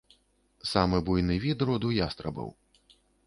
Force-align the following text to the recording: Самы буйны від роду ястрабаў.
Самы 0.69 1.01
буйны 1.09 1.37
від 1.45 1.59
роду 1.71 1.93
ястрабаў. 1.99 2.49